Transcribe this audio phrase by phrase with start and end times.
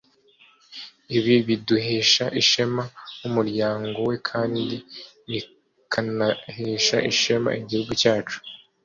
[1.17, 2.83] ibi biduhesha ishema
[3.19, 4.61] nk’umuryango we kandi
[5.29, 8.37] bikanahesha ishema igihugu cyacu